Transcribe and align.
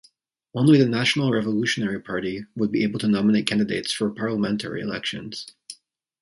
Only 0.55 0.79
the 0.79 0.87
National 0.89 1.29
Revolutionary 1.29 1.99
Party 2.01 2.45
would 2.55 2.71
be 2.71 2.81
able 2.81 2.97
to 3.01 3.07
nominate 3.07 3.45
candidates 3.45 3.91
for 3.93 4.09
parliamentary 4.09 4.81
elections. 4.81 5.45